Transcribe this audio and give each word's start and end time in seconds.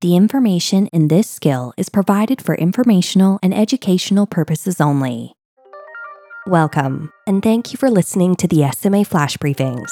The 0.00 0.14
information 0.14 0.86
in 0.92 1.08
this 1.08 1.28
skill 1.28 1.72
is 1.76 1.88
provided 1.88 2.40
for 2.40 2.54
informational 2.54 3.40
and 3.42 3.52
educational 3.52 4.28
purposes 4.28 4.80
only. 4.80 5.34
Welcome, 6.46 7.12
and 7.26 7.42
thank 7.42 7.72
you 7.72 7.78
for 7.78 7.90
listening 7.90 8.36
to 8.36 8.46
the 8.46 8.70
SMA 8.70 9.04
Flash 9.04 9.36
Briefings. 9.38 9.90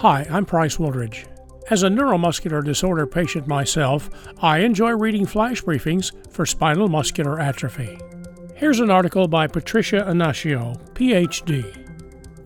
Hi, 0.00 0.26
I'm 0.30 0.44
Price 0.44 0.76
Wooldridge. 0.76 1.26
As 1.70 1.82
a 1.82 1.88
neuromuscular 1.88 2.62
disorder 2.62 3.06
patient 3.06 3.46
myself, 3.46 4.10
I 4.42 4.58
enjoy 4.58 4.90
reading 4.90 5.24
flash 5.24 5.62
briefings 5.62 6.12
for 6.30 6.44
spinal 6.44 6.88
muscular 6.88 7.40
atrophy. 7.40 7.98
Here's 8.54 8.80
an 8.80 8.90
article 8.90 9.28
by 9.28 9.46
Patricia 9.46 10.04
Inácio, 10.06 10.78
PhD. 10.92 11.79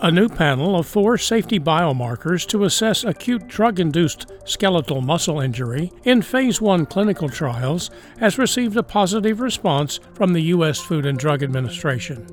A 0.01 0.11
new 0.11 0.29
panel 0.29 0.77
of 0.77 0.87
four 0.87 1.17
safety 1.17 1.61
biomarkers 1.61 2.47
to 2.49 2.65
assess 2.65 3.05
acute 3.05 3.47
drug 3.47 3.79
induced 3.79 4.27
skeletal 4.45 5.01
muscle 5.01 5.41
injury 5.41 5.93
in 6.02 6.21
Phase 6.21 6.61
1 6.61 6.87
clinical 6.87 7.29
trials 7.29 7.91
has 8.19 8.37
received 8.37 8.77
a 8.77 8.83
positive 8.83 9.41
response 9.41 10.01
from 10.15 10.33
the 10.33 10.43
U.S. 10.43 10.80
Food 10.80 11.07
and 11.07 11.16
Drug 11.16 11.43
Administration. 11.45 12.27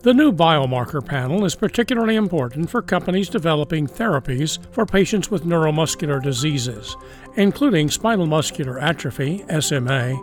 The 0.00 0.14
new 0.14 0.32
biomarker 0.32 1.04
panel 1.04 1.44
is 1.44 1.54
particularly 1.54 2.16
important 2.16 2.70
for 2.70 2.82
companies 2.82 3.28
developing 3.28 3.86
therapies 3.86 4.58
for 4.72 4.86
patients 4.86 5.30
with 5.30 5.44
neuromuscular 5.44 6.22
diseases, 6.22 6.96
including 7.36 7.90
spinal 7.90 8.26
muscular 8.26 8.80
atrophy, 8.80 9.44
SMA, 9.60 10.14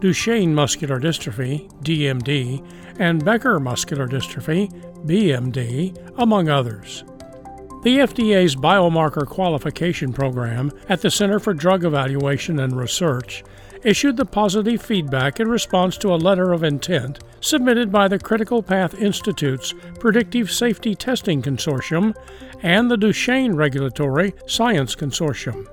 Duchenne 0.00 0.52
muscular 0.52 1.00
dystrophy, 1.00 1.70
DMD, 1.82 2.64
and 2.98 3.24
Becker 3.24 3.58
muscular 3.58 4.06
dystrophy, 4.06 4.70
BMD, 5.06 5.96
among 6.18 6.48
others. 6.48 7.04
The 7.82 7.98
FDA's 7.98 8.56
Biomarker 8.56 9.26
Qualification 9.26 10.12
Program 10.12 10.72
at 10.88 11.02
the 11.02 11.10
Center 11.10 11.38
for 11.38 11.54
Drug 11.54 11.84
Evaluation 11.84 12.58
and 12.58 12.76
Research 12.76 13.44
issued 13.84 14.16
the 14.16 14.24
positive 14.24 14.82
feedback 14.82 15.38
in 15.38 15.48
response 15.48 15.96
to 15.98 16.12
a 16.12 16.16
letter 16.16 16.52
of 16.52 16.64
intent 16.64 17.20
submitted 17.40 17.92
by 17.92 18.08
the 18.08 18.18
Critical 18.18 18.62
Path 18.62 19.00
Institute's 19.00 19.72
Predictive 20.00 20.50
Safety 20.50 20.96
Testing 20.96 21.40
Consortium 21.40 22.12
and 22.62 22.90
the 22.90 22.96
Duchenne 22.96 23.54
Regulatory 23.54 24.34
Science 24.48 24.96
Consortium. 24.96 25.66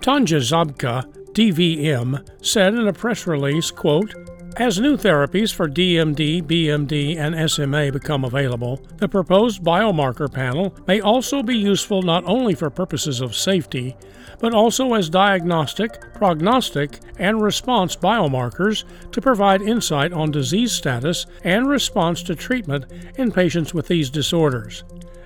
Tanja 0.00 0.40
Zabka, 0.40 1.04
DVM, 1.34 2.26
said 2.42 2.74
in 2.74 2.88
a 2.88 2.92
press 2.92 3.26
release, 3.26 3.70
quote, 3.70 4.14
as 4.56 4.80
new 4.80 4.96
therapies 4.96 5.54
for 5.54 5.68
DMD, 5.68 6.42
BMD, 6.42 7.16
and 7.16 7.50
SMA 7.50 7.92
become 7.92 8.24
available, 8.24 8.80
the 8.96 9.08
proposed 9.08 9.62
biomarker 9.62 10.32
panel 10.32 10.74
may 10.86 11.00
also 11.00 11.42
be 11.42 11.56
useful 11.56 12.02
not 12.02 12.24
only 12.24 12.54
for 12.54 12.68
purposes 12.68 13.20
of 13.20 13.36
safety, 13.36 13.96
but 14.40 14.52
also 14.52 14.94
as 14.94 15.08
diagnostic, 15.08 16.12
prognostic, 16.14 16.98
and 17.18 17.40
response 17.40 17.94
biomarkers 17.94 18.84
to 19.12 19.20
provide 19.20 19.62
insight 19.62 20.12
on 20.12 20.30
disease 20.30 20.72
status 20.72 21.26
and 21.44 21.68
response 21.68 22.22
to 22.22 22.34
treatment 22.34 22.86
in 23.16 23.30
patients 23.30 23.72
with 23.72 23.86
these 23.86 24.10
disorders. 24.10 24.82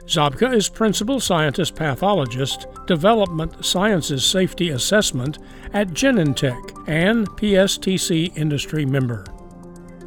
Zabka 0.06 0.54
is 0.54 0.68
Principal 0.68 1.18
Scientist 1.18 1.74
Pathologist, 1.74 2.66
Development 2.86 3.64
Sciences 3.64 4.22
Safety 4.24 4.68
Assessment 4.68 5.38
at 5.72 5.88
Genentech 5.88 6.84
and 6.86 7.26
PSTC 7.30 8.36
industry 8.36 8.84
member. 8.84 9.24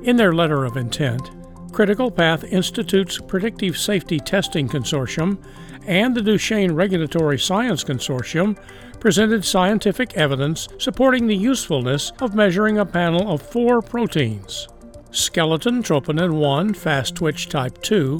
In 0.03 0.15
their 0.15 0.33
letter 0.33 0.65
of 0.65 0.77
intent, 0.77 1.31
Critical 1.71 2.11
Path 2.11 2.43
Institute's 2.43 3.17
Predictive 3.17 3.75
Safety 3.75 4.19
Testing 4.19 4.69
Consortium 4.69 5.43
and 5.87 6.15
the 6.15 6.21
Duchenne 6.21 6.75
Regulatory 6.75 7.39
Science 7.39 7.83
Consortium 7.83 8.55
presented 8.99 9.43
scientific 9.43 10.15
evidence 10.15 10.67
supporting 10.77 11.25
the 11.25 11.35
usefulness 11.35 12.11
of 12.21 12.35
measuring 12.35 12.77
a 12.77 12.85
panel 12.85 13.31
of 13.31 13.41
four 13.41 13.81
proteins 13.81 14.67
skeletal 15.11 15.71
troponin 15.81 16.33
1 16.33 16.73
fast 16.73 17.15
twitch 17.15 17.47
type 17.47 17.81
2 17.81 18.19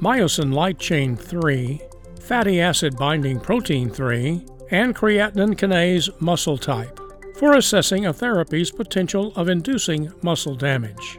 myosin 0.00 0.52
light 0.52 0.78
chain 0.78 1.14
3, 1.14 1.80
fatty 2.20 2.60
acid 2.60 2.96
binding 2.96 3.38
protein 3.38 3.90
3, 3.90 4.44
and 4.70 4.94
creatine 4.94 5.54
kinase 5.54 6.08
muscle 6.20 6.56
type 6.56 6.98
for 7.36 7.54
assessing 7.54 8.06
a 8.06 8.12
therapy's 8.12 8.70
potential 8.70 9.32
of 9.36 9.48
inducing 9.48 10.10
muscle 10.22 10.54
damage. 10.54 11.18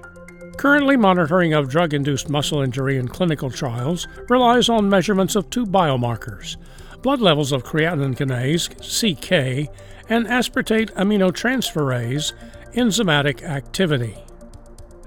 Currently, 0.57 0.97
monitoring 0.97 1.53
of 1.53 1.69
drug 1.69 1.93
induced 1.93 2.29
muscle 2.29 2.61
injury 2.61 2.97
in 2.97 3.07
clinical 3.07 3.49
trials 3.49 4.07
relies 4.29 4.69
on 4.69 4.89
measurements 4.89 5.35
of 5.35 5.49
two 5.49 5.65
biomarkers 5.65 6.57
blood 7.01 7.19
levels 7.19 7.51
of 7.51 7.63
creatine 7.63 8.15
kinase, 8.15 8.69
CK, 8.77 9.71
and 10.07 10.27
aspartate 10.27 10.91
aminotransferase 10.93 12.33
enzymatic 12.73 13.41
activity. 13.41 14.15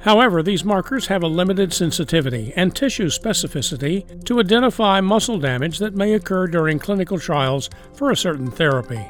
However, 0.04 0.42
these 0.42 0.66
markers 0.66 1.06
have 1.06 1.22
a 1.22 1.26
limited 1.26 1.72
sensitivity 1.72 2.52
and 2.56 2.76
tissue 2.76 3.06
specificity 3.06 4.22
to 4.26 4.38
identify 4.38 5.00
muscle 5.00 5.38
damage 5.38 5.78
that 5.78 5.96
may 5.96 6.12
occur 6.12 6.46
during 6.46 6.78
clinical 6.78 7.18
trials 7.18 7.70
for 7.94 8.10
a 8.10 8.16
certain 8.16 8.50
therapy. 8.50 9.02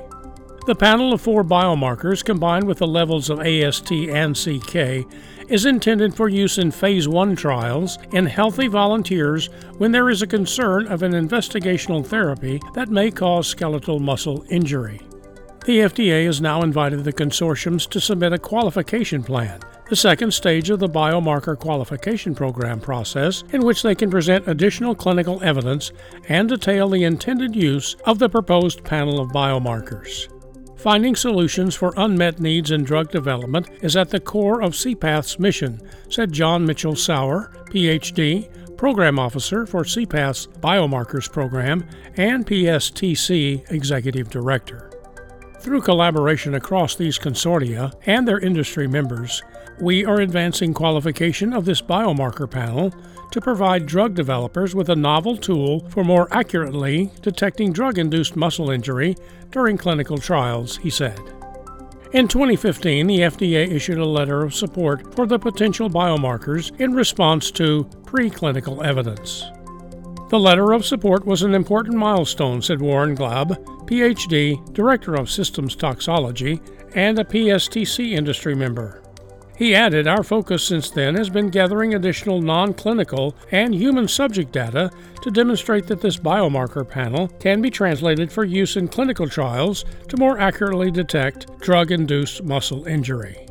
The 0.66 0.76
panel 0.76 1.12
of 1.12 1.20
four 1.20 1.42
biomarkers 1.42 2.24
combined 2.24 2.68
with 2.68 2.78
the 2.78 2.86
levels 2.86 3.28
of 3.28 3.40
AST 3.40 3.90
and 3.90 4.36
CK 4.36 5.04
is 5.50 5.66
intended 5.66 6.14
for 6.14 6.28
use 6.28 6.58
in 6.58 6.70
Phase 6.70 7.08
1 7.08 7.34
trials 7.34 7.98
in 8.12 8.26
healthy 8.26 8.68
volunteers 8.68 9.48
when 9.78 9.90
there 9.90 10.10
is 10.10 10.22
a 10.22 10.28
concern 10.28 10.86
of 10.86 11.02
an 11.02 11.10
investigational 11.10 12.06
therapy 12.06 12.60
that 12.74 12.88
may 12.88 13.10
cause 13.10 13.48
skeletal 13.48 13.98
muscle 13.98 14.44
injury. 14.48 15.00
The 15.64 15.80
FDA 15.80 16.24
has 16.26 16.40
now 16.40 16.62
invited 16.62 17.02
the 17.02 17.12
consortiums 17.12 17.88
to 17.88 18.00
submit 18.00 18.32
a 18.32 18.38
qualification 18.38 19.24
plan 19.24 19.60
the 19.88 19.96
second 19.96 20.32
stage 20.32 20.70
of 20.70 20.78
the 20.78 20.88
biomarker 20.88 21.58
qualification 21.58 22.34
program 22.34 22.80
process, 22.80 23.44
in 23.52 23.64
which 23.64 23.82
they 23.82 23.94
can 23.94 24.10
present 24.10 24.48
additional 24.48 24.94
clinical 24.94 25.42
evidence 25.42 25.92
and 26.28 26.48
detail 26.48 26.88
the 26.88 27.04
intended 27.04 27.54
use 27.54 27.96
of 28.04 28.18
the 28.18 28.28
proposed 28.28 28.82
panel 28.84 29.20
of 29.20 29.30
biomarkers. 29.30 30.28
Finding 30.78 31.16
solutions 31.16 31.74
for 31.74 31.94
unmet 31.96 32.40
needs 32.40 32.70
in 32.70 32.84
drug 32.84 33.10
development 33.10 33.68
is 33.82 33.96
at 33.96 34.10
the 34.10 34.20
core 34.20 34.60
of 34.60 34.72
CPATH's 34.72 35.38
mission, 35.38 35.80
said 36.10 36.32
John-Michael 36.32 36.96
Sauer, 36.96 37.52
PhD, 37.70 38.76
Program 38.76 39.18
Officer 39.18 39.66
for 39.66 39.84
CPATH's 39.84 40.46
Biomarkers 40.60 41.30
Program 41.30 41.88
and 42.16 42.46
PSTC 42.46 43.70
Executive 43.70 44.28
Director. 44.28 44.93
Through 45.64 45.80
collaboration 45.80 46.54
across 46.56 46.94
these 46.94 47.18
consortia 47.18 47.94
and 48.04 48.28
their 48.28 48.38
industry 48.38 48.86
members, 48.86 49.42
we 49.80 50.04
are 50.04 50.20
advancing 50.20 50.74
qualification 50.74 51.54
of 51.54 51.64
this 51.64 51.80
biomarker 51.80 52.50
panel 52.50 52.92
to 53.30 53.40
provide 53.40 53.86
drug 53.86 54.14
developers 54.14 54.74
with 54.74 54.90
a 54.90 54.94
novel 54.94 55.38
tool 55.38 55.88
for 55.88 56.04
more 56.04 56.28
accurately 56.30 57.10
detecting 57.22 57.72
drug 57.72 57.98
induced 57.98 58.36
muscle 58.36 58.68
injury 58.68 59.16
during 59.52 59.78
clinical 59.78 60.18
trials, 60.18 60.76
he 60.76 60.90
said. 60.90 61.18
In 62.12 62.28
2015, 62.28 63.06
the 63.06 63.20
FDA 63.20 63.66
issued 63.66 63.96
a 63.96 64.04
letter 64.04 64.44
of 64.44 64.54
support 64.54 65.14
for 65.14 65.26
the 65.26 65.38
potential 65.38 65.88
biomarkers 65.88 66.78
in 66.78 66.92
response 66.92 67.50
to 67.52 67.84
preclinical 68.04 68.84
evidence. 68.84 69.46
The 70.30 70.40
letter 70.40 70.72
of 70.72 70.86
support 70.86 71.26
was 71.26 71.42
an 71.42 71.54
important 71.54 71.96
milestone, 71.96 72.62
said 72.62 72.80
Warren 72.80 73.16
Glaab, 73.16 73.56
PhD, 73.86 74.72
Director 74.72 75.14
of 75.14 75.30
Systems 75.30 75.76
Toxicology, 75.76 76.60
and 76.94 77.18
a 77.18 77.24
PSTC 77.24 78.12
industry 78.12 78.54
member. 78.54 79.02
He 79.56 79.74
added, 79.74 80.08
Our 80.08 80.24
focus 80.24 80.64
since 80.64 80.90
then 80.90 81.14
has 81.14 81.30
been 81.30 81.48
gathering 81.48 81.94
additional 81.94 82.40
non 82.40 82.74
clinical 82.74 83.36
and 83.52 83.74
human 83.74 84.08
subject 84.08 84.50
data 84.50 84.90
to 85.22 85.30
demonstrate 85.30 85.86
that 85.86 86.00
this 86.00 86.16
biomarker 86.16 86.88
panel 86.88 87.28
can 87.28 87.62
be 87.62 87.70
translated 87.70 88.32
for 88.32 88.44
use 88.44 88.76
in 88.76 88.88
clinical 88.88 89.28
trials 89.28 89.84
to 90.08 90.16
more 90.16 90.38
accurately 90.40 90.90
detect 90.90 91.58
drug 91.60 91.92
induced 91.92 92.42
muscle 92.42 92.84
injury. 92.86 93.43